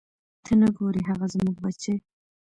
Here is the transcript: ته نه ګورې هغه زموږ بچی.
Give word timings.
ته 0.43 0.51
نه 0.61 0.67
ګورې 0.77 1.01
هغه 1.09 1.25
زموږ 1.33 1.55
بچی. 1.63 1.95